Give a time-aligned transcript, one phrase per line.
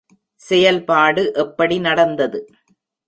[0.39, 2.41] செயல்பாடு எப்படி நடந்தது?